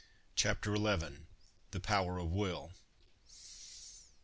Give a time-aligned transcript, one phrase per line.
[0.35, 1.19] CHAPTER XI.
[1.69, 2.71] THE POWER OF WILL.